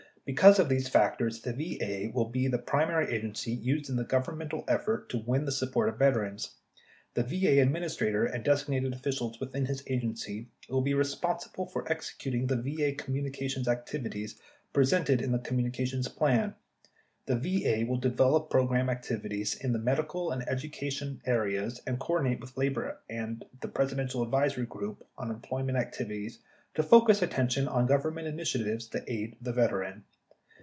[0.23, 4.63] Because of these factors the VA will be the primary agency used in the governmental
[4.67, 6.55] effort to win the support of veterans.
[7.15, 12.55] The VA Administrator and designated officials within his agency will be responsible for executing the
[12.55, 14.39] VA communications activities
[14.71, 16.53] presented in the Communi cations Plan.
[17.25, 22.55] The VA will develop program activities in the medical and education areas and coordinate with
[22.57, 26.39] labor and the Presidential advisory group on employment activities
[26.75, 30.01] to focus attention on governmental initiatives to aid the vet eran.